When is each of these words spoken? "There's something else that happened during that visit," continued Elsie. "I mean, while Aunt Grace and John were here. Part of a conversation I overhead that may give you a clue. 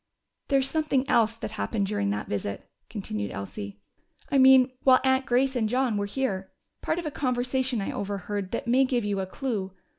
"There's 0.47 0.67
something 0.67 1.07
else 1.07 1.35
that 1.37 1.51
happened 1.51 1.85
during 1.85 2.09
that 2.09 2.27
visit," 2.27 2.67
continued 2.89 3.29
Elsie. 3.29 3.77
"I 4.31 4.39
mean, 4.39 4.71
while 4.81 4.99
Aunt 5.03 5.27
Grace 5.27 5.55
and 5.55 5.69
John 5.69 5.95
were 5.95 6.07
here. 6.07 6.51
Part 6.81 6.97
of 6.97 7.05
a 7.05 7.11
conversation 7.11 7.81
I 7.81 7.91
overhead 7.91 8.49
that 8.49 8.65
may 8.65 8.83
give 8.83 9.05
you 9.05 9.19
a 9.19 9.27
clue. 9.27 9.73